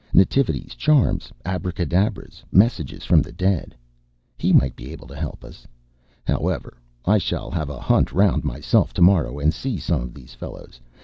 Nativities 0.13 0.73
charms 0.73 1.31
abracadabras, 1.45 2.41
messages 2.51 3.05
from 3.05 3.21
the 3.21 3.31
dead. 3.31 3.75
He 4.35 4.51
might 4.51 4.75
be 4.75 4.91
able 4.91 5.05
to 5.05 5.15
help 5.15 5.43
us. 5.45 5.67
However, 6.25 6.79
I 7.05 7.19
shall 7.19 7.51
have 7.51 7.69
a 7.69 7.79
hunt 7.79 8.11
round 8.11 8.43
myself 8.43 8.95
to 8.95 9.01
morrow, 9.03 9.37
and 9.37 9.53
see 9.53 9.77
some 9.77 10.01
of 10.01 10.15
these 10.15 10.33
fellows. 10.33 10.79